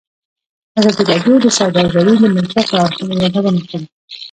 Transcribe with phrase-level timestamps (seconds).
[0.79, 3.85] ازادي راډیو د سوداګري د مثبتو اړخونو یادونه کړې.